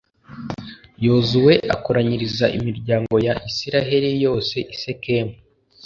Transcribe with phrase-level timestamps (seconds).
[1.05, 5.33] yozuwe akoranyiriza imiryango ya israheli yose i sikemu